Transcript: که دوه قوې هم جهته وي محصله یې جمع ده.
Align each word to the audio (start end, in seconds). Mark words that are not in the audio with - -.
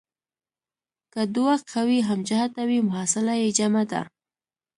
که 1.13 1.21
دوه 1.35 1.55
قوې 1.71 1.99
هم 2.07 2.19
جهته 2.29 2.61
وي 2.69 2.79
محصله 2.89 3.33
یې 3.41 3.49
جمع 3.57 3.83
ده. 3.91 4.01